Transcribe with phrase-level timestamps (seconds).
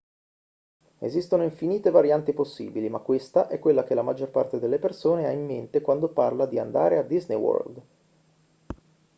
[0.97, 5.31] esistono infinite varianti possibili ma questa è quella che la maggior parte delle persone ha
[5.31, 7.81] in mente quando parla di andare a disney world